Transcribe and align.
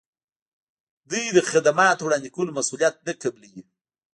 دوی 1.09 1.25
د 1.33 1.39
خدماتو 1.51 2.03
وړاندې 2.05 2.33
کولو 2.35 2.55
مسولیت 2.59 2.95
نه 3.07 3.13
قبلوي. 3.21 3.63